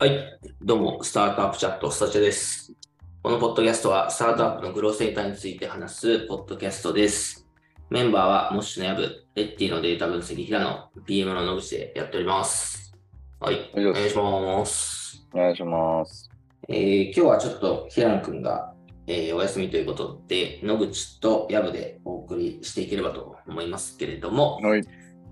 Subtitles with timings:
[0.00, 2.72] はい、どうも、スタートアップチャット、スタチャです。
[3.20, 7.48] このポッドキャストは、スタートアップのグロースデータについて話すポッドキャストです。
[7.90, 9.02] メンバーは、モッシュのヤブ、
[9.34, 12.94] レッティのデータ分析、平野、PM の野口でやっております。
[13.40, 15.26] はい、おお願いします。
[15.34, 16.30] お願いします。
[16.68, 18.72] えー今日はちょっと平野くんが、
[19.08, 24.82] えーお休みということで、野口とヤブでお送りしていければと思いますけれども、はい。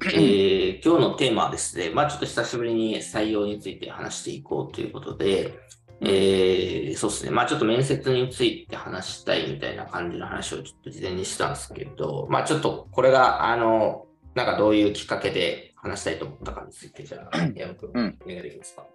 [0.05, 5.59] えー今日のテーマはですね、まあちょっと久しぶりに採用について話していこうということで、
[6.03, 18.19] えーそうですね、まあちょっと面接について話したいみたいな感じの話をちょっと事前にしたんですけど、まあちょっとこれが、あの、なんかどういうきっかけで話したいと思ったかについて、じゃあ、山君、うん。
[18.25, 18.87] お願いできますか？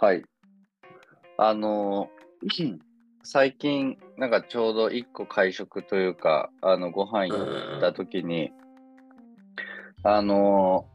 [0.00, 0.22] はい。
[1.38, 2.78] あのー、
[3.24, 8.52] 最近、なんかちょうど一個会食というか、あの、ご飯行った時に、
[10.02, 10.86] あの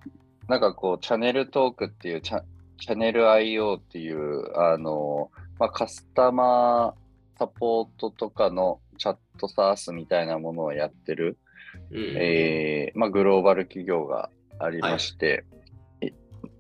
[0.48, 2.42] ー、なんかこう、チャンネルトークっていう、チャ
[2.78, 6.94] チャンネル IO っていう、あのー、まあ、カスタマー
[7.40, 11.38] サポートとかのチャットサースみたいなものをやってる、
[11.92, 11.98] うん。
[12.18, 14.30] えーまあ、グローバル企業が
[14.60, 15.46] ありまして、
[16.02, 16.14] え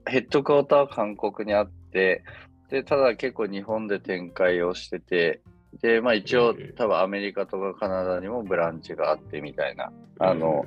[0.07, 2.23] ヘッドクォーターは韓国にあって
[2.69, 5.41] でただ結構日本で展開をしてて
[5.81, 10.65] で、まあ、一応うん多分アメリカとかカナダにもブランチがあってみたいなあの、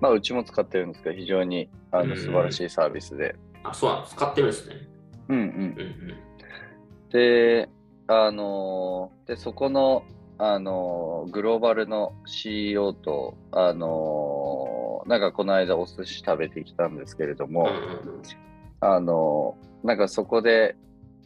[0.00, 3.34] まあ、うちも使ってるんですけど非常にあうんの素晴らしいサービスで。
[3.62, 4.04] あ、そうなん。
[4.06, 4.76] 使ってるんですね。
[5.28, 6.14] うんうんうんうん。
[7.10, 7.68] で、
[8.06, 10.04] あのーで、そこの、
[10.38, 17.68] あのーグローバルの CEO と、あのーなんかこの間お寿司食べてきたんですけれども、
[18.80, 20.76] あのーなんかそこで、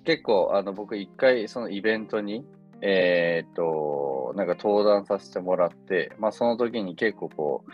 [0.04, 2.44] 結構、あの、僕一回そのイベントに、
[2.82, 7.70] えーっと、なんか登壇させてもらって、まあその時に結構こう、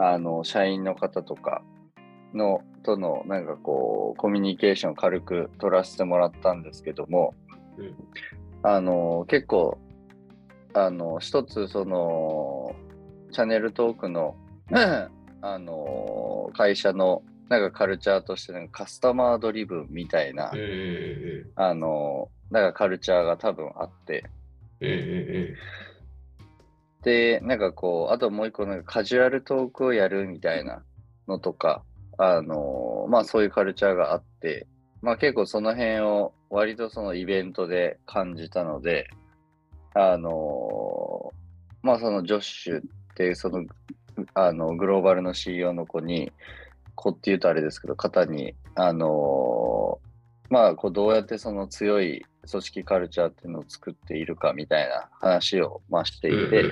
[0.00, 1.62] あの、社員の方とか
[2.34, 7.34] の、との、なんかこう、コミュニケーションを軽く取らせてもらったんですけども、
[7.78, 7.94] うん。
[8.62, 9.78] あの、結構、
[10.74, 12.74] あの、一つ、その、
[13.32, 14.36] チャンネルトークの、
[15.42, 21.52] あの、会社の、なんかカルチャーとして、なんかカスタマードリブンみたいなうん、うんうん。
[21.54, 24.24] あの、なんかカルチャーが多分あって、
[24.80, 25.54] うんうんうん
[27.02, 30.82] で、なんかこう、あともう一個、なんかカジュアルトークをやるみたいな
[31.28, 31.82] のとか、
[32.18, 34.66] あの、まあそういうカルチャーがあって、
[35.00, 39.08] まあ結構その辺を割とそのイベントで感じたので、
[39.94, 41.32] あの、
[41.82, 42.82] まあそのジョッシュっ
[43.14, 43.64] ていうその、
[44.34, 46.30] あの、グローバルの CEO の子に、
[46.94, 49.98] 子って言うとあれですけど、方に、あの、
[50.50, 56.64] まあこうどうやってその強い組織カルチャーっていうのを作っているかみたいな話を、まあ、していて、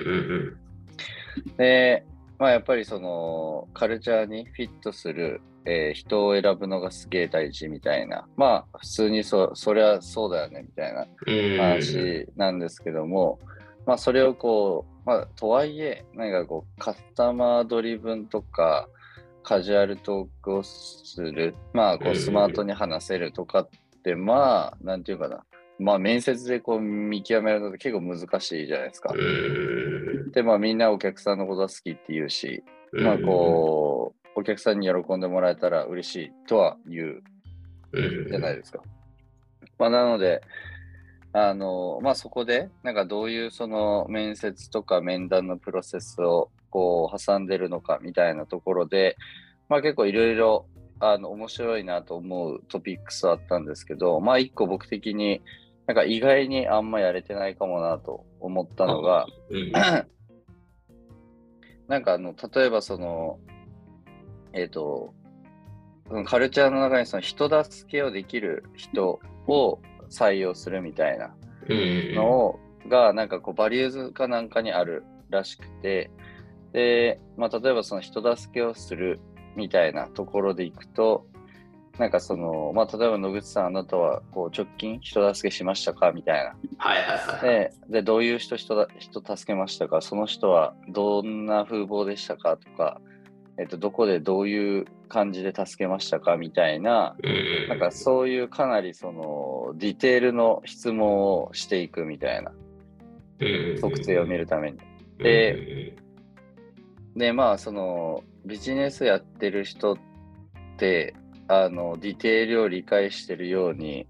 [1.57, 2.05] で、
[2.37, 13.39] まあ、やっぱりそのカルチャーにフィットする、えー人を選ぶのがすげえ大事みたいな、まあ普通にそそりゃそうだよねみたいなうん話なんですけども、
[13.85, 18.87] まあそれをこう、まあとはいえ、なんかこうカスタマードリブンとか
[19.43, 23.69] カジュアルトークをする、まあこうんうスマートに話せるとかっ
[24.03, 25.43] て、まあなんていうかな、
[25.79, 29.13] まあ面接でこう見極めるのって結構難しいじゃないですか。
[29.13, 37.23] うんで、まあみんなお客さんのことは好きって言うし、うんまあこう、お客さんに喜んでもらえたら嬉しいとは言う
[37.93, 38.81] うんじゃないですか。
[39.77, 40.41] まあなので、
[41.33, 49.17] あの、まあそこで、なんかどういうその面接とか面談のプロセスをこう挟んでるのかみたいなところで、
[49.67, 50.65] まあ結構いろいろ
[50.99, 55.41] あの面白いなと思うトピックスはあったんですけど、まあ一個僕的に
[55.89, 59.71] なんか意外にあんまやれてないかもなと思ったのが、うん。
[61.89, 63.39] なんかあの、例えばその、
[64.53, 65.15] えっ、と、
[66.07, 69.79] そのカルチャーの中にその人助けをできる人を
[70.11, 71.33] 採用するみたいな
[71.67, 72.13] うん。
[72.13, 76.11] のを、が、なんかこう、バリューズかなんかにあるらしくて、
[76.71, 79.19] で、まあ、例えばその人助けをする
[79.55, 81.25] みたいなところでいくと、
[81.99, 86.55] なんかその、まあ、例えば野口さん、あなたはこう直近人助けしましたかみたいな。
[86.77, 87.41] はいはいはい。
[87.41, 90.01] で、でどういう人人だ人助けましたか？
[90.01, 93.01] その人はどんな風貌でしたかとか、
[93.57, 102.53] えっと、どこでどういう感じで助けましたかみたいな、うんなんかそういうかなりそのディテールの質問をしていくみたいな、
[103.81, 104.77] 特性を見るために。
[105.17, 105.97] で
[107.17, 109.97] で、まあ、そのビジネスやってる人っ
[110.77, 111.13] て、
[111.49, 114.07] あの、ディテールを理解してるように、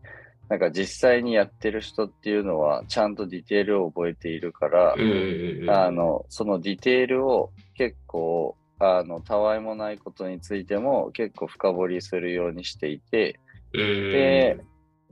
[0.50, 13.40] なんか実際にやってる人っていうのは、ちゃんとディテールを覚えているから、あの、そのディテールを結構、あの、たわいもないことについても結構深掘りするようにしていて、
[13.74, 14.60] で、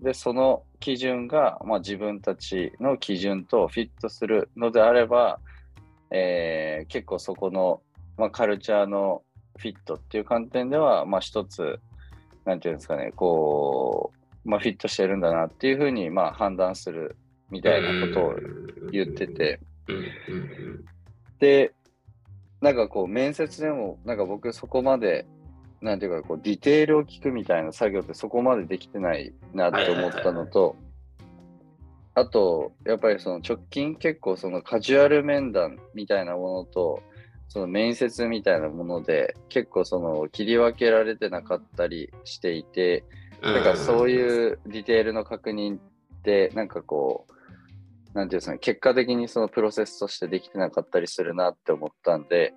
[0.02, 5.40] で、その基準が、まあ、自分たちの基準とフィットするのであれば、
[6.12, 7.82] えー、結構そこの、
[8.18, 9.24] まあ、カルチャーの
[9.58, 11.80] フィットっていう観点では、まあ、一つ、
[12.48, 14.14] なんていうんですかね、こ
[14.46, 17.18] う、まあ、フィットしてるんだなっていうふうに、まあ、判断する
[17.52, 18.36] みたいなことを
[18.90, 19.60] 言ってて、
[21.40, 21.74] で、
[22.62, 25.28] なんかこう、面接でも、なんか僕そこまで、
[25.82, 30.78] なんていうか、こう、ディテールを聞くみたいな作業ってそこまでできてないなって思ったのと、
[32.14, 37.04] あと、やっぱりその直近結構そのカジュアル面談みたいなものと、
[37.48, 43.04] その面接みたいなもので結構その切り分けられてなかったりしていて、
[43.42, 45.80] だからそういうディテールの確認っ
[46.24, 52.54] てなんかこう、なんていうんですかね、結果的にそのプロセスとしてできてなかったりするなって思ったんで、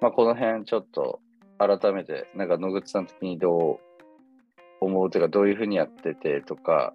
[0.00, 1.20] まあ、この辺ちょっと
[1.58, 6.94] 改めて、なんか野口さん的にどう思うというか、どういうふうにやっててとか、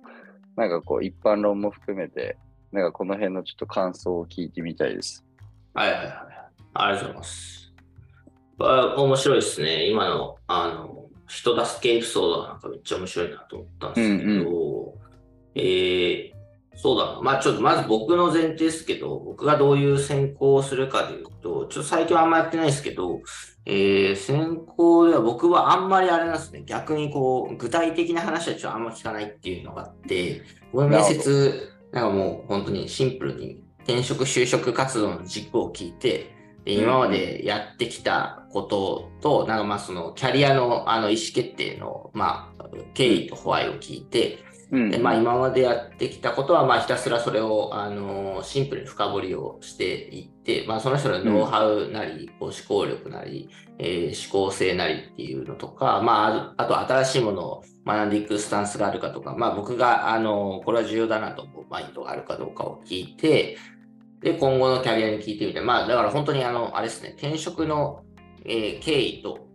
[0.55, 2.37] なんかこう一般論も含めて、
[2.71, 5.25] なんかこの辺のちょっと感想を聞いてみたいです。
[5.73, 6.38] はいはいはい。
[6.73, 7.73] ありがとうございます。
[8.61, 9.89] あ面白いですね。
[9.89, 14.93] 今の、あの、人助けエピソードなんかめっちゃ面白いなと思ったんですけど、うんうん、
[15.55, 16.31] えー、
[16.75, 17.21] そうだな。
[17.21, 23.21] まあちょっとまず僕の前提ですけど、僕がどういう選考をするかでいうと、ちょっと最近はあんまやってないですけど、
[23.65, 26.63] えー、選考では僕はあんまりあれなんですね。
[26.65, 63.57] 逆にこう、具体的な話はちょっとあんま聞かないっていうのがあって、この面接、なんかもう本当にシンプルに転職就職活動の軸を聞いて、で今までやってきたことと、なんかまあそのキャリアのあの意思決定のまあ経緯とホワイを聞いて、でまあ、今までやってきたことは、まあ、ひたすらそれを、あのシンプルに深掘りをしていって、まあ、その人のノウハウなり、思考力なり、えー、思考性なりっていうのとか、まあ、あと新しいものを学んでいくスタンスがあるかとか、まあ、僕が、あのこれは重要だなと思うマインドがあるかどうかを聞いて、
[64.21, 68.03] で、今後のキャリアに聞いてみて、まあ、だから本当に、あの、あれですね、転職の、
[68.45, 69.47] えー、経緯と、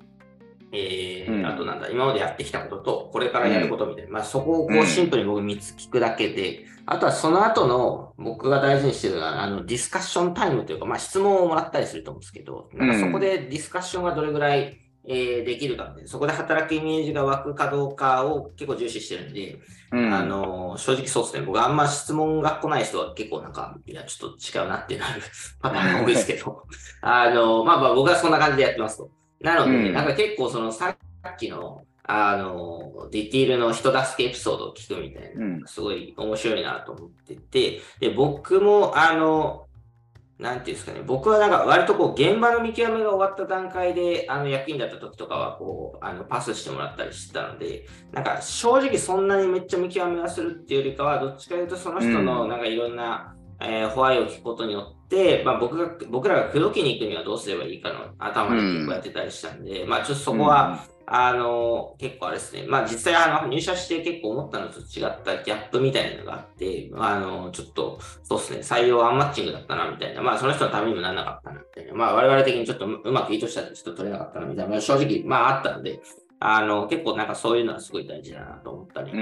[0.73, 19.59] えー、うん、あとなんだ、今までやってきたことと、これからやることみたいな、うん、まあ、そこをこうシンプルに僕3つ聞くだけで、あとはその後の僕が大事にしてるのは、あのディスカッションタイムというか、まあ、質問をもらったりすると思うんですけど、なんかそこでディスカッションがどれぐらい、えー、できるかって、そこで働くイメージが湧くかどうかを結構重視してるんで、
[19.93, 25.21] うん、あの正直そうですね、僕あんま質問が来ない人は結構なんか、いや、ちょっと違うなってなる
[25.61, 26.63] パターンが多いですけど、
[27.03, 29.11] あの、まあまあ僕はそんな感じでやってますと。
[29.41, 30.97] なので、うん、なんか結構そのさ
[31.29, 39.64] っきの、あの、ディティールの人助けエピソードを聞くみたいな、すごい面白いなと思ってて、で、僕も、あの、
[40.39, 62.65] なんていうんですかね、僕はなんか割とこう現場の見極めが終わった段階であの役員だった時とかはこうあのパスしてもらったりしてたので、なんか正直そんなにめっちゃ見極めがするっていうよりかは、どっちかというとその人のなんかいろんな、うん、えー、ホワイを聞くことによって、まあ、僕が僕らが口説きに行くにはどうすればいいかの頭で結構やってたりしたんで、うん、まあちょっとそこは、あの、結構あれですね。
[62.67, 76.01] まあ実際あの入社して結構思ったのと違ったギャップみたいなのがあって、あの、ちょっと、そうですね、採用アンマッチングだったなみたいな、まあその人のためにもならなかったなみたいな、まあ我々的にちょっとうまく意図したらちょっと取れなかったなみたいな、まあ、正直、まああったんで、
[76.41, 79.13] あの、結構なんかそういうのはすごい大事だなと思ったり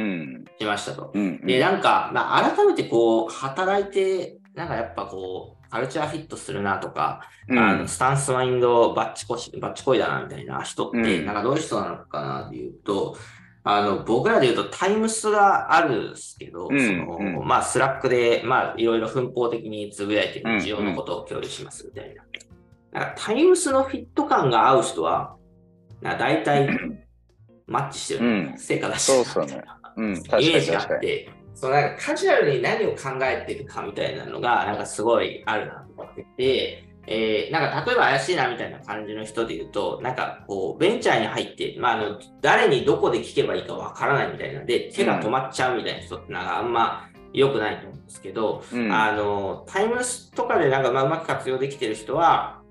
[0.58, 1.10] しましたと。
[1.14, 13.16] うん、で、なんか、まあ改めてこう、働いて、なんかやっぱこう、カルチャーフィットするなとか、うん、あのスタンスマインドバッチコシ、バッチコイだなみたいな人って、なんかどういう人なのかなっていうと、
[13.64, 22.22] あの、僕らで言うとタイムスがあるんですけど、うん、その、うん、まあ、 Slack で、まあ、いろいろ分報的につぶやいてる需要のことを共有しますみたいな。
[22.92, 25.36] なんかタイムスのフィット感が合う人は、
[26.02, 26.68] な大体
[27.66, 29.46] マッチしてる、成果出してる。
[29.46, 52.61] みたいな、イメージがあって、そのなんかカジュアルに何を考えてるかみたいなのが、なんかすごいあるなと思ってて、えー、なんか例えば怪しいなみたいな感じの人で言うと、なんかこう、ベンチャーに入って、まあ、あの、誰にどこで聞けばいいかわからないみたいなで、手が止まっちゃうみたいな人ってなんかあんま良くないと思うんですけど、うん、あの、タイムスとかでなんかまあうまく活用できてる人は、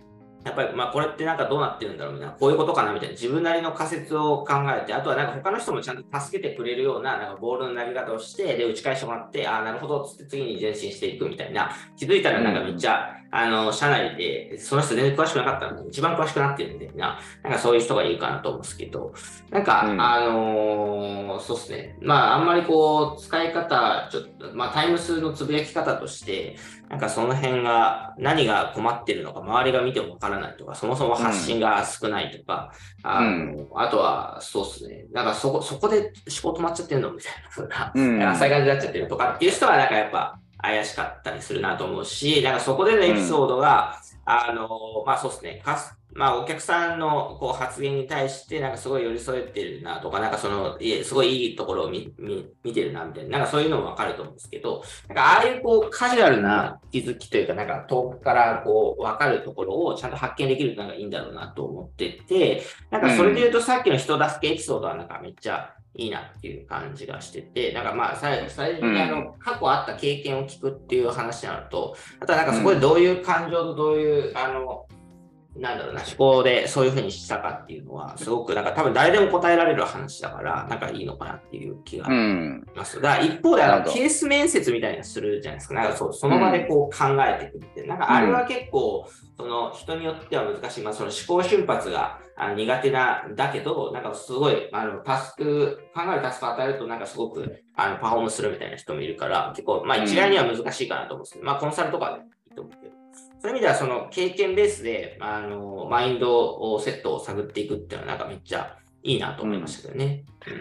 [0.43, 19.13] やっぱり、まあ、これってなんかどうなってるんだろうみたいな、こういうことかなみたいな、自分なりの仮説を考えて、あとはなんか他の人もちゃんと助けてくれるような、なんかボールの投げ方をして、で、打ち返してもらって、ああ、なるほど、つって次に前進していくみたいな、気づいたらなんかめっちゃ、あの、社内で、その人全然詳しくなかったのに、一番詳しくなってるみたいな、なんかそういう人がいるかなと思うんですけど、
[19.49, 21.97] なんか、うん、あのー、そうですね。
[22.01, 26.57] まあ、あんまりこう、使い方、ちょっと、まあ、タイム数のつぶやき方として、
[26.91, 36.11] なんかその辺が何が困ってるのか周りが見てもわからないとか、そもそも発信が少ないとか、うん、あのあとはそうですね、なんかそこそこで
[36.43, 44.69] 思考止まっちゃってんのみたいなふうな、うん、浅い感じになっちゃってるとかっていう人はなんかやっぱ怪しかったりするなと思うし、なんかそこでのエピソードが、うん、あの、
[45.05, 45.61] まあそうですね、
[46.13, 52.13] まあ、お客さんのこう発言に対して、なんかすごい寄り添えてるなとか、なんかその、すごいいいところを見
[52.63, 74.87] 見てるなみたいな、なんかそういうのもわかると思うんですけど、なんかああいうこうカジュアルな気づきというか、なんか遠くからこうわかるところをちゃんと発見できるのがいいんだろうなと思ってて、なんかそれで言うとさっきの人助けエピソードはなんかめっちゃいいなっていう感じがしてて、なんかまあ最初にあの過去あった経験を聞くっていう話になると、あとはなんかそこでどういう感情とどういう、あの、
[75.55, 82.11] なんだろうな、思考でそういうふうにしたかっていうのは、すごくなんか多分誰でも答えられる話だから、なんかいいのかなっていう気がし
[82.73, 82.97] ます。
[82.97, 85.73] うん、だから一方であのケース面接みたいなするじゃないですか。
[85.75, 89.05] なんかそうその場でこう考えていくって、うん、なんかあれは結構、
[89.37, 90.83] その人によっては難しい。
[90.83, 92.19] まあその思考瞬発が
[92.55, 103.00] 苦手な、だけど、なんかすごい、あの、タスク、考えるタスクを与えるとなんかすごくあのパフォーマンスするみたいな人もいるから、結構、まあ一概には難しいかなと思うんですけど、まあコンサルとかでいいと思うけど。
[103.41, 110.25] そういう意味では、その経験ベースで、あの、マインドをセットを探っていくっていうのは、なんかめっちゃいいなと思いましたけどね。
[110.45, 110.53] うん、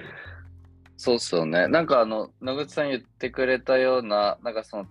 [0.97, 1.69] そうっすよね。
[1.69, 4.87] なんかあの、野口さん言ってくれたような、なんかその、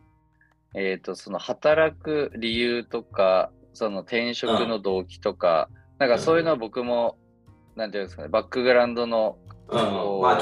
[0.75, 7.17] えっ、ー、と、その働く理由とか、その転職の動機とか、うん、なんかそういうのは僕も、
[7.73, 10.39] うん、なんていうんですかね、バックグラウンドの、うんまあ。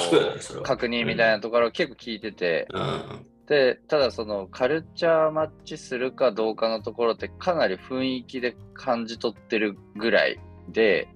[0.64, 10.40] 確認みたいなところを結構聞いてて、うんで、ただそのカルチャーマッチするかどうかのところってかなり雰囲気で感じ取ってるぐらい
[10.70, 11.08] で、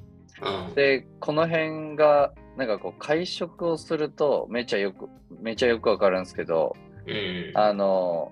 [0.41, 5.09] うん、で、この辺がなんかこう会食をするとめちゃよく、
[5.41, 8.31] めちゃよくわかるんですけど、うん、あの、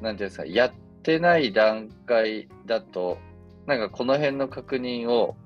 [0.00, 3.18] なんていうんですか、やってない段階だと、
[3.66, 5.36] なんかこの辺の確認を、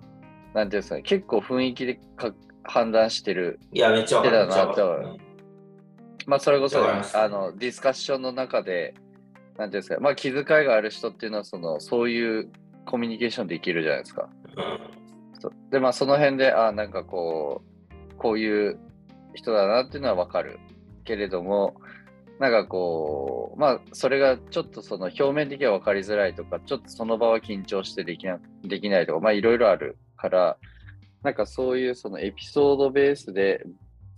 [0.52, 1.98] なんていうんですか、結構雰囲気で
[2.64, 3.60] 判断してる。
[3.72, 4.46] いや、めっちゃわかる。
[4.46, 5.18] なと。
[6.26, 8.94] まあ、それこそ、あの、ディスカッションの中で、
[9.56, 12.50] なんていうんですか、まあ、気遣いがある人っていうのは、その、そういう
[12.86, 14.28] コミュニケーションできるじゃないですか。
[14.56, 17.62] うん、で、まあ、その辺で、あなんかこ
[18.12, 18.78] う、こういう
[19.34, 20.58] 人だなっていうのはわかる。
[21.04, 21.76] けれども、
[22.40, 30.56] なんかこう、まあ、それがちょっとその表面的には分かりづらいとか、ちょっとその場は緊張してできなできないとか、まあ、いろいろあるから、
[31.22, 33.64] なんかそういうそのエピソードベースで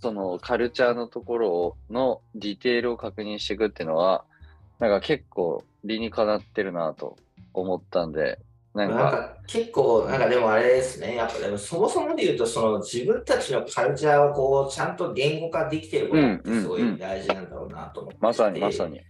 [0.01, 4.23] そのカルチャーのところのディテールを確認していくっていうのは、
[4.79, 7.17] なんか結構理にかなってるなと
[7.53, 8.39] 思ったんで、
[8.73, 9.37] なんか。
[9.47, 19.01] 結構、なんかでもあれですね、やっぱでもそもそもで言うと、その自分たちのカルチャーをこうちゃんと言語化できてることってすごい大事なんだろうなと思って、まさにまさに。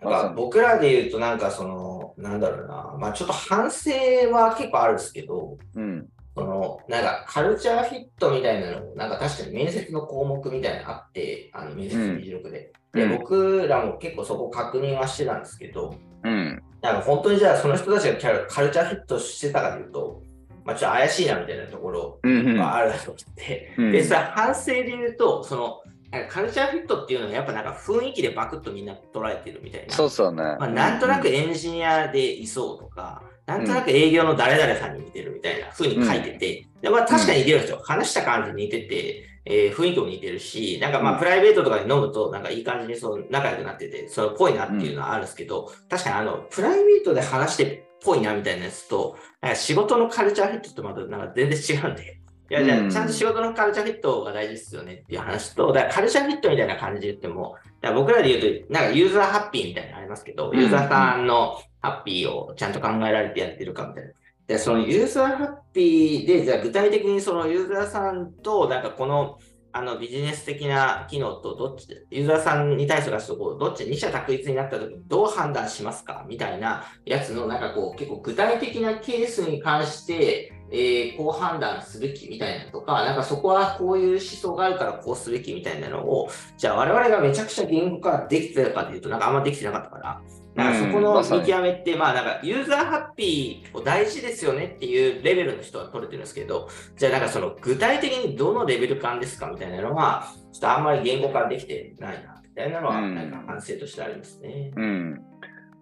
[0.00, 3.90] なんか僕らで言うと、なんかその、なんだろうな、まあちょっと反省
[4.30, 12.72] は結構あるんですけど、うん、その、なんか、カルチャーフィットみたいなのも、なんか確かに面接の項目みたいなのあって、あの、面接議事録で。
[12.92, 16.62] うん、で、僕らも結構そこ確認はしてたんですけど、うん。
[16.82, 20.22] なんか本当にじゃあその人たちがカルチャーフィットしてたかというと、
[20.64, 29.94] まあ、ちょっと怪しいなみたいなところがあると思って、うんうん、で、それ反省で言うと、その、なんかカルチャーフィットっていうのはやっぱなんか雰囲気でバクッとみんな捉えてるみたいな。
[29.94, 30.42] そうそうね。
[30.42, 37.80] まあ、なんとなくエンジニアでいそうとか、なんとなく営業の誰々さんに似てるみたいな風に書いてて、でまあ、確かに似てるんですよ。
[37.82, 49.16] 話した感じ似てて、えー、雰囲気も似てるし、なんかまあプライベートとかで飲むと、なんかいい感じにそう仲良くなってて、それっぽいなっていうのはあるんですけど、確かにあの、プライベートで話してっぽいなみたいなやつと、
[49.56, 57.56] 仕事のカルチャーフィットとまたなんか全然違うんで、いや、じゃあ、ちゃんと仕事のカルチャーフィットが大事ですよねっていう話と、だからカルチャーフィットみたいな感じで言っても、
[57.94, 64.10] 僕らで言うと、なんかユーザーハッピーみたいなのありますけど、ユーザーさんのハッピーをちゃんと考えられてやってるかみたいな。
[64.46, 69.38] で、そのユーザーハッピーで、じゃあ具体的にそのユーザーさんと、なんかこの、
[69.72, 90.22] あのビジネス的な機能とどっち、ユーザーさんに対するこうどっち、二者択一になった時にどう判断しますかみたいなやつの、なんかこう、結構具体的なケースに関して、えー、こう判断すべきみたいなとか、なんかそこはこういう思想があるからこうすべきみたいなのを、じゃあ我々がめちゃくちゃ言語化できてたかというと、なんかあんまできてなかったから、
[90.54, 104.72] なんかそこの見極めって、まあなんかユーザーハッピーを大事ですよねっていうレベルの人は取れてるんですけど、じゃあなんかその具体的にどのレベル感ですかみたいなのは、ちょっとあんまり言語化できてないな、みたいなのは、なんか反省としてありますね。
[104.76, 105.24] うん、うん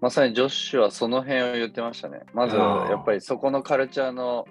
[0.00, 2.21] まさにジョッシュはその辺を言ってましたね。
[2.33, 4.47] まず、やっぱりそこのカルチャーの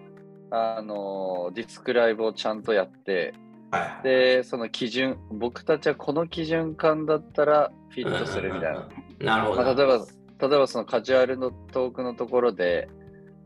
[0.49, 3.33] あのディスクライブをちゃんとやって、
[3.71, 8.87] はい、で、その基準、僕たちはこの基準感だったらフィットするみたいな。
[9.19, 9.63] なるほど。
[9.63, 10.05] まあ、例えば、
[10.47, 12.87] 例えばそのカジュアルのトークのところで、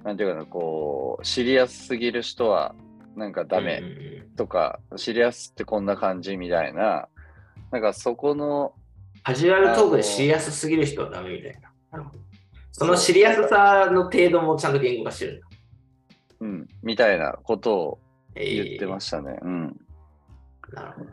[0.03, 2.75] なんていうかな、こう、シリアスすぎる人は
[3.15, 7.07] なんかダメうんうんとか、シリアスってこんな感じみたいな、
[7.71, 8.73] なんかそこの、
[9.23, 12.11] カジュアルトークでシリアスすぎる人はダメみたいな。
[12.71, 15.47] そのシリアスさの程度もちゃんと言語化してるんだ。
[16.41, 17.99] うん、みたいなことを
[18.35, 19.39] えー言ってましたね。
[19.41, 19.77] うん。
[20.73, 21.09] なるほど。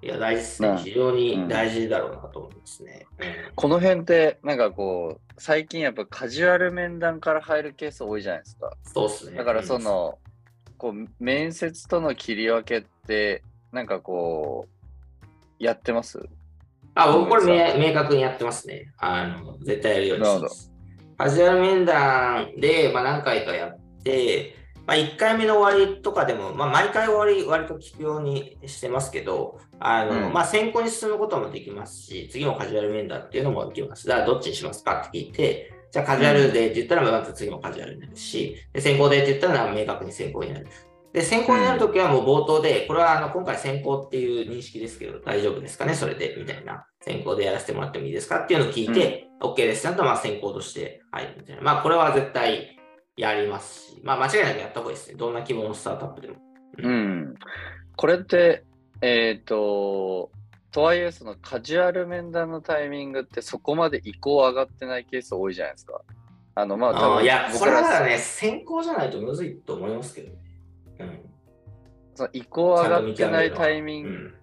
[0.00, 0.80] いや、大事ですまあね。
[0.82, 3.06] 非常に大事だろうなと思いますね。
[3.56, 8.76] この辺って、なんかこう、最近やっぱカジュアル面談から入るケース多いじゃないですか。
[8.84, 9.36] そうっすね。
[9.36, 10.18] だからその、
[10.76, 13.42] こう、面接との切り分けって、
[13.72, 15.26] なんかこう、
[15.58, 16.20] やってます？
[16.94, 18.92] あ、僕これ明明確にやってますね。
[18.98, 20.72] あの、絶対やるようにしてます。
[21.18, 24.54] カジュアル面談で、まあ、何回かやって、
[24.86, 34.06] まあ、1回目の終わりとかでも、まあ、毎回終わり割と聞くようにしてますけど、あの、うんまあ、選考に進むこともできますし、次もカジュアル面談っていうのもできます。
[34.06, 40.68] だからどっちにしますかって聞いて、じゃあカジュアルでって言ったら、まず次もカジュアルになるし、で選考でって言ったら明確に選考になる。
[41.18, 46.86] で、選考になるときはもう冒頭で、これはあの今回選考っていう認識ですけど、大丈夫ですかね、それで、みたいな。
[47.00, 48.44] 選考でやらせてもらってもいいですか？
[48.44, 49.82] っていうのを聞いて、OK です。
[49.82, 51.62] ちゃんとまあ選考として入るみたいな。
[51.62, 52.78] まあ、これは絶対
[53.16, 55.16] やりますし、まあ、間違いなくやった方がいいですね。
[55.16, 56.36] どんな規模のスタートアップでも。
[56.78, 57.34] うん。
[57.96, 58.64] これって、
[59.00, 60.30] えっ、と、
[60.70, 66.00] とはいえ、そのカジュアル面談のタイミングってそこまで移行上がってないケース多いじゃないですか。
[66.54, 70.36] あの、まあ、多分いや、これはだね、選考じゃないとむずいと思いますけどね。
[70.98, 71.20] うん。
[72.14, 74.34] その移行上がってないタイミング、うん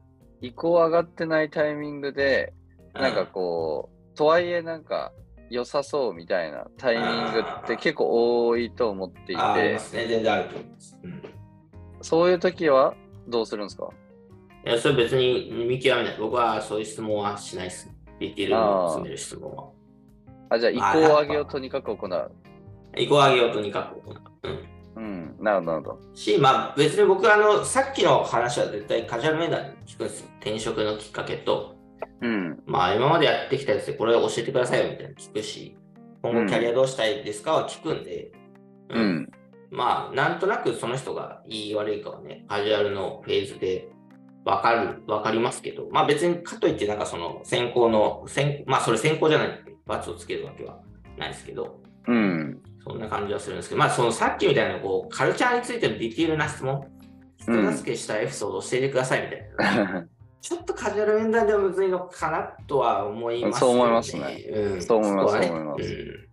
[0.41, 2.53] 移行上がってないタイミングで、
[2.93, 5.11] なんかこう、とはいえなんか
[5.49, 9.79] 良さそうみたいなタイミングって結構多いと思っていて。
[9.91, 10.99] 全然あると思います。
[11.03, 11.21] うん
[12.01, 12.93] そういう時は
[13.27, 13.89] どうするんですか？
[14.67, 16.17] いや、それ別に見極めない。
[16.19, 17.95] 僕はそういう質問はしないですね。
[18.19, 19.69] ディテールを詰める質問は。
[20.49, 22.31] あ、じゃあ移行上げをとにかく行う。
[22.95, 24.15] 移行上げようとにかく行う。
[25.37, 25.39] うん。
[25.39, 26.15] うん、なるほど、なるほど。
[26.15, 30.27] し、まあ別に僕あの、さっきの話は絶対カジュアル面談に聞くんですよ。
[30.41, 31.75] 転職のきっかけと、
[32.21, 35.77] うん、まあ今までやってきたやつでこれ教えてくださいよみたいなの聞くし、
[36.21, 38.31] 今後キャリアどうしたいですかは聞くんで、
[38.89, 39.29] うん、
[39.71, 43.89] まあなんとなくその人がいい悪いかはね、カジュアルのフェーズで
[44.45, 50.79] わかる、わかりますけど、まあ別にかといってなんかその選考の、選まあそれ選考じゃない罰をつけるわけは
[51.17, 56.85] ないですけど、うん、そんな感じはするんですけど、まあそのさっきみたいなこうカルチャーについてのディティールな質問、
[57.37, 60.05] 人助けしたエピソードを教えてくださいみたいな。
[60.41, 64.45] ちょっとカジュアル面談ではむずいのかなとは思います、そう思いますね。
[64.47, 66.25] うん、そう思いますねそう思いますうん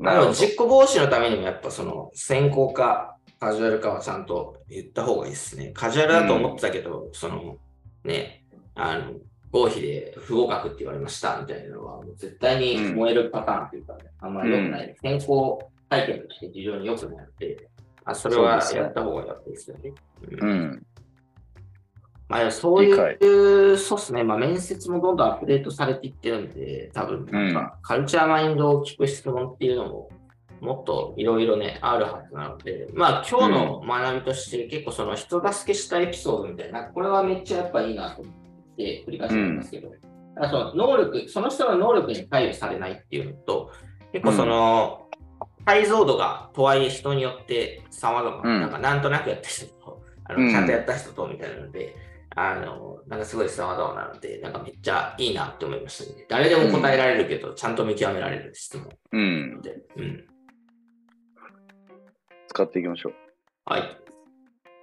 [0.00, 0.32] なるほど。
[0.34, 5.72] 実行防止のためにもやっぱその先行かカジュアルかはちゃんと言った方がいいですね。
[5.74, 7.56] カジュアルだと思ってたけど、その
[8.04, 9.12] ね、あの、
[9.52, 14.96] 合否で不合格って言われましたみたいなのはもう絶対に燃えるパターンというか、ねあんまり良くない。
[15.02, 17.68] 先行体験として非常に良くないので、
[18.04, 19.92] あそれはやった方がやっぱいいですよね。
[20.22, 20.50] ううん。
[20.50, 20.86] ん、
[22.28, 22.92] まあ、そうい
[23.72, 27.26] う、そうですね、まあ、面接もどんどんアップデートされていってるんで、多分。
[27.26, 27.52] なん。
[27.52, 30.08] か、カルチャーマインドを聞く質問っていうのも、
[30.60, 38.40] もっといろいろね、あるはずなので、まあ、今日の学びとして、結構その人助けしたエピソードみたいな、これはめっちゃやっぱいいなと思って、
[39.06, 40.00] 繰り返してるんですけど、だか
[40.40, 43.72] らその能力、その人の能力に配慮されないっていうのと、
[44.12, 45.06] 結構その、
[45.64, 51.94] 解像度がとはいえ人によって様々、うんなんかなんとなくやった人と、あうんのちゃんとやった人とみたいなので、
[52.36, 56.26] あの、なんかすごい様々なので、なんかめっちゃいいなって思いましたね。
[56.28, 59.76] 誰でも答えられるけど、ちゃんと見極められる質問うん、で。
[59.96, 60.24] うん。
[62.48, 63.12] 使っていきましょう。
[63.64, 63.82] はい。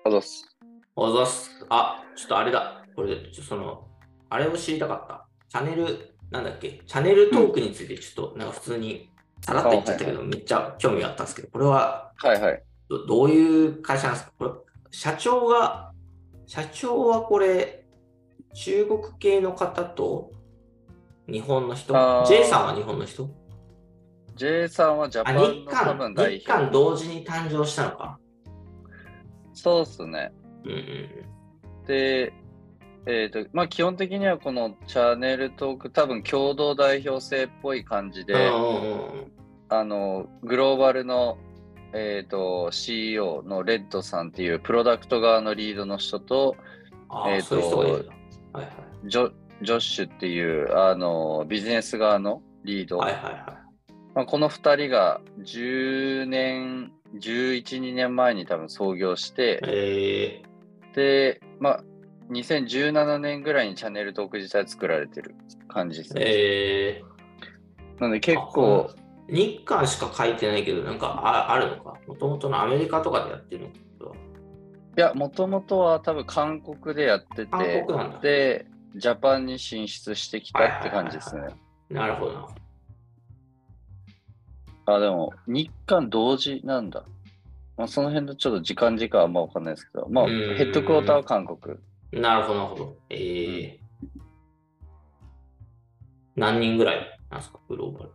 [0.06, 0.58] あざっす。
[0.96, 1.66] おざっす。
[1.70, 2.84] あ、ちょっとあれだ。
[2.96, 3.87] これ、ちょっとその、
[4.30, 5.26] あれを知りたかった。
[5.50, 9.10] チャンネル、なんだっけ、チャンネルトークについてちょっと、なんか普通に
[9.42, 12.64] さらっと言っちゃったけど、めっちゃ興味があったんですけど、これははいはい。
[12.90, 14.32] どどういう会社なんですか？
[14.40, 14.52] これ、
[14.92, 15.92] 社長が、
[16.46, 17.86] 社長はこれ、
[18.54, 20.32] 中国系の方と
[21.28, 21.94] 日本の人
[22.28, 23.30] ?J さんは日本の人
[24.36, 26.74] ？J さんはジャパあ、ン日の多分韓、代日韓表。
[26.74, 28.20] 同時に誕生したのか。
[29.54, 30.32] そうっすね。
[30.64, 32.34] うんうんで、
[33.08, 38.28] えっ、と、まあ基本的にはこのチャンネルトーク、多分共同代表制っぽい感じうん。
[38.28, 38.50] で、
[39.70, 41.38] あの、グローバルの、
[41.94, 46.58] えっ、と、CEO のレッドさんっていうプロダクト側のリードの人と、
[47.28, 48.06] えーと。
[49.10, 52.98] ジョッシュっていう、あの、ビジネス側のリード。
[52.98, 53.58] はいはいは
[54.14, 60.42] まあ、この2人が10年、11、2年前に多分創業してい。、え
[60.94, 61.84] で、まあ、
[62.30, 65.36] 2017年ぐらいにチャンネルトーク自体作られてる
[65.68, 66.22] 感じですね。
[66.26, 67.04] え
[68.00, 71.98] なので結構、ー、日韓しか書いてないけど、なんかああるのか？
[72.08, 74.10] もともとのアメリカとかでやってるの？
[74.10, 74.18] か
[74.98, 81.50] いや、もともとは多分韓国でやって韓て国なんだ、で、ジャパンに進出してきたって感じですね。
[81.90, 82.48] なるほどな。
[84.88, 87.06] あ、でも、日韓同時なんだ。
[87.78, 91.78] まあ、その辺のちょっと時間時間はあんまわかんないですけど、まあ、うんヘッドクォーターは韓国。
[92.12, 92.98] なるほど、なるほど。
[93.10, 93.88] えー
[96.38, 98.12] 何人ぐらいなんですか、グローバル？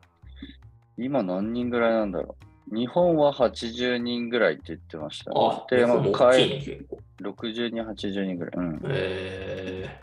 [0.96, 2.37] 今何人ぐらいなんだろ
[2.70, 2.76] う。
[2.76, 5.37] 日本は80人ぐらいって言ってました、ね。
[5.37, 7.00] あ、で、まあ、日本も大海きいね、結構。
[7.20, 8.64] 60人、80人ぐらい。
[8.64, 8.81] うん。
[8.88, 10.00] え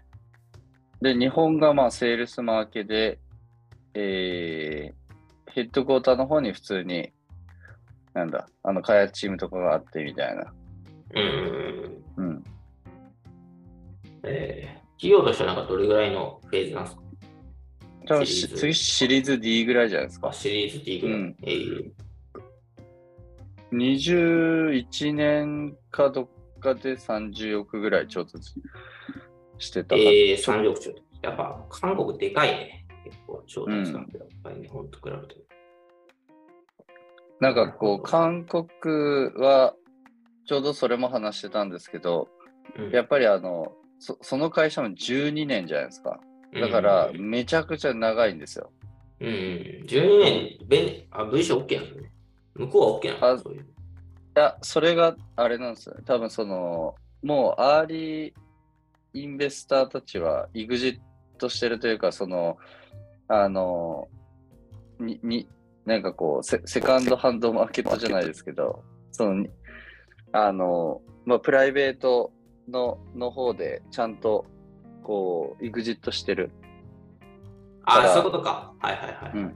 [1.02, 3.20] で、日本がまあセールスマーケで、
[3.94, 7.14] えー、ヘッドクォーターの方に普通に、
[8.14, 10.54] なんだ、あの開発チームとかがあってみたいな。
[11.16, 12.26] ー、うん。
[12.26, 12.44] うん。
[14.24, 17.02] えー、企業としてはなんかどれぐらいのフェーズなんですか？
[18.08, 20.34] 多分シリーズ次シリーズ D ぐらいじゃないですかあ。
[20.34, 21.18] シリーズ D ぐらい。
[21.18, 21.92] うんえー
[23.72, 28.54] 21年かどっかで30億ぐらい調達
[29.60, 29.96] してた。
[29.96, 30.92] えー、30億兆。
[31.22, 32.86] やっぱ韓国でかいね。
[33.06, 35.36] 結構、調達なんてやっぱり日本と比べて。
[37.40, 38.66] なんかこう、韓国
[39.40, 39.76] は、
[40.48, 42.28] ちょうどそれも話してたんですけど、
[42.78, 46.20] うんやっぱりあの、そその会社も12年じゃないですか。
[46.54, 48.72] だから、うんめちゃくちゃ長いんですよ。
[49.20, 49.34] うんうん、
[49.86, 52.12] 12年、べあ、V 賞 OK なんですね。
[52.56, 53.62] 向こうは OK なんあですそういう。
[53.62, 53.66] い
[54.36, 56.04] や、それがあれなんですよね。
[56.06, 58.34] 多分その、もうアーリー
[59.14, 61.00] インベスターたちは、イグジッ
[61.38, 62.58] トしてるというか、その、
[63.28, 64.08] あの、
[65.00, 65.50] に、に、
[65.86, 69.50] なんかこうセ、セカンドハンドマーケットじゃないですけど、その、に
[70.32, 72.32] あの、まあ、プライベート
[72.72, 74.46] の、の方で、ちゃんと、
[75.04, 76.52] こう、イグジットしてる。
[77.84, 78.74] ああ、そういうことか。
[78.80, 79.32] はいはいはい。
[79.36, 79.56] うん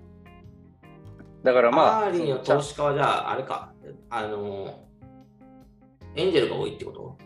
[1.43, 3.73] だからまあ、アーリーの投資家はじゃあ、あれか、
[4.09, 4.87] あの、
[6.15, 7.17] エンジェルが多いってこと？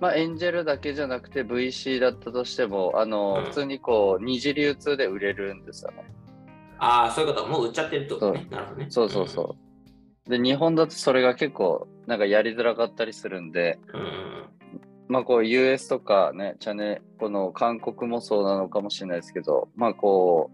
[0.00, 6.10] まあ、エンジェルだけじゃなくて VC だったとしても、あの、うん普通にこう、二次流通で売れるんですよね。
[6.78, 7.46] ああ、そういうこと。
[7.46, 8.46] もう売っちゃってるってことね。
[8.50, 8.86] なるほどね。
[8.88, 9.54] そうそうそ
[10.26, 10.30] う。
[10.30, 14.44] で、日本だとそれが結構、なんかやりづらかったりするんで、うん。
[15.08, 20.50] まあこう US とかね、チャンネル、この韓国もそうなのかもしれないですけど、まあこ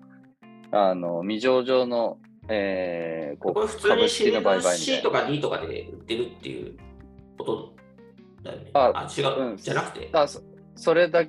[0.73, 6.77] う、あの、未上場の、えー、こうこれ普通にの売買 C いとか D とかで売ってるっていう
[7.39, 7.73] こと
[8.43, 8.71] だよね。
[8.75, 10.11] あ違う、うんじゃなくて。
[10.13, 10.23] な。
[10.23, 10.43] あそ
[10.75, 11.25] それだ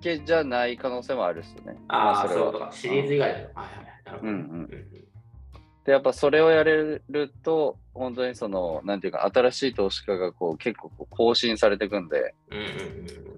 [0.00, 1.78] けじゃない可能性もあるっすよね。
[1.88, 2.70] まああ、それはそうか。
[2.72, 3.34] シリーズ以外の。
[3.36, 3.86] はいはいはい。
[4.04, 4.32] なるほど。
[4.32, 5.03] うんうんうん
[5.84, 12.34] で、やっぱそれをやれると、本当にその、なんていうか、新しい投資家がこう結構こう更新されていくんで、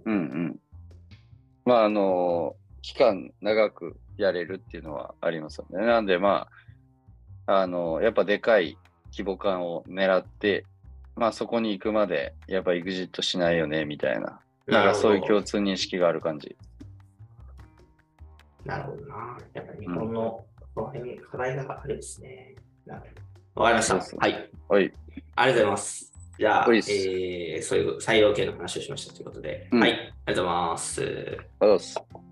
[0.05, 0.61] うんうん。
[1.65, 5.85] まあ、あの、期間長くやれるっていうのはありますよね。
[5.85, 6.47] なんで、ま
[7.47, 8.79] あ、あの、やっぱでかい
[9.11, 10.65] 規模感を狙って、
[11.17, 14.41] まあそこに行くまで、やっぱエグジットしないよね、みたいな。
[14.67, 16.57] なんかそういう共通認識がある感じ。
[18.65, 19.39] なるほどな。
[19.55, 20.45] やっぱり日本の
[20.77, 22.55] この辺課題があれですね。
[23.55, 23.95] わかりました。
[23.97, 24.51] はい。
[24.69, 24.93] はい。
[25.35, 26.13] ありがとうございます。
[26.39, 29.93] じゃあ、えー、そういう採用系の話をしましたということで、うんはい。
[29.93, 31.01] ありがとうございます。
[31.01, 32.26] ありがとうございます。